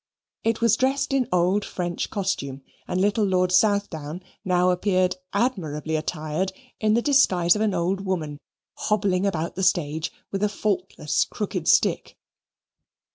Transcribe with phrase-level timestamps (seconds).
[0.43, 6.51] It was dressed in old French costume, and little Lord Southdown now appeared admirably attired
[6.79, 8.39] in the disguise of an old woman
[8.73, 12.17] hobbling about the stage with a faultless crooked stick.